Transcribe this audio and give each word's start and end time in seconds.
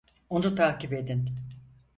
Onu 0.29 0.55
takip 0.55 0.93
edin. 0.93 1.29